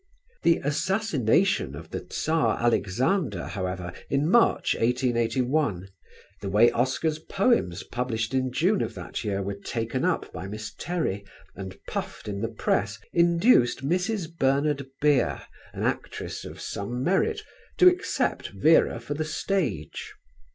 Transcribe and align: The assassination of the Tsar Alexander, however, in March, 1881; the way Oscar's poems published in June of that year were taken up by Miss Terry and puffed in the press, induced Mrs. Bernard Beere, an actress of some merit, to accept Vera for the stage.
The 0.41 0.57
assassination 0.63 1.75
of 1.75 1.91
the 1.91 1.99
Tsar 1.99 2.57
Alexander, 2.59 3.45
however, 3.45 3.93
in 4.09 4.27
March, 4.31 4.73
1881; 4.73 5.89
the 6.41 6.49
way 6.49 6.71
Oscar's 6.71 7.19
poems 7.19 7.83
published 7.83 8.33
in 8.33 8.51
June 8.51 8.81
of 8.81 8.95
that 8.95 9.23
year 9.23 9.43
were 9.43 9.53
taken 9.53 10.03
up 10.03 10.33
by 10.33 10.47
Miss 10.47 10.73
Terry 10.73 11.23
and 11.55 11.77
puffed 11.87 12.27
in 12.27 12.41
the 12.41 12.49
press, 12.49 12.97
induced 13.13 13.87
Mrs. 13.87 14.25
Bernard 14.35 14.87
Beere, 15.01 15.43
an 15.71 15.83
actress 15.83 16.45
of 16.45 16.59
some 16.59 17.03
merit, 17.03 17.41
to 17.77 17.87
accept 17.87 18.47
Vera 18.49 18.99
for 18.99 19.13
the 19.13 19.23
stage. 19.23 20.13